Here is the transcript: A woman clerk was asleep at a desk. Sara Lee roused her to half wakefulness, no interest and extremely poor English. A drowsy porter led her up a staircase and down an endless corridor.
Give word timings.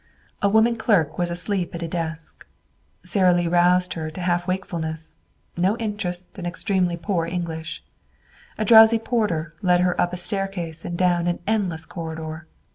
A 0.41 0.49
woman 0.49 0.77
clerk 0.77 1.19
was 1.19 1.29
asleep 1.29 1.75
at 1.75 1.83
a 1.83 1.87
desk. 1.87 2.47
Sara 3.05 3.35
Lee 3.35 3.45
roused 3.47 3.93
her 3.93 4.09
to 4.09 4.21
half 4.21 4.47
wakefulness, 4.47 5.15
no 5.55 5.77
interest 5.77 6.35
and 6.39 6.47
extremely 6.47 6.97
poor 6.97 7.27
English. 7.27 7.83
A 8.57 8.65
drowsy 8.65 8.97
porter 8.97 9.53
led 9.61 9.81
her 9.81 10.01
up 10.01 10.11
a 10.11 10.17
staircase 10.17 10.83
and 10.85 10.97
down 10.97 11.27
an 11.27 11.37
endless 11.45 11.85
corridor. 11.85 12.47